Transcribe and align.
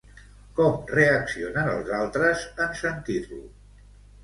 Com 0.59 0.79
reaccionen 0.93 1.69
els 1.75 1.93
altres, 1.99 2.49
en 2.67 2.75
sentir-lo? 2.83 3.41